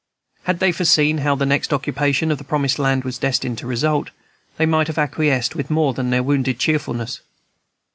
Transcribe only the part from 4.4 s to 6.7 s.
they might have acquiesced with more of their wonted